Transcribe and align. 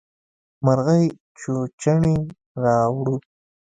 مرغۍ 0.65 1.05
چوچوڼی 1.39 2.15
راووړ. 2.63 3.19